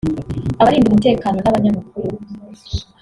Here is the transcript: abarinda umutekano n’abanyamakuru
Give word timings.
abarinda 0.61 0.87
umutekano 0.89 1.37
n’abanyamakuru 1.39 2.09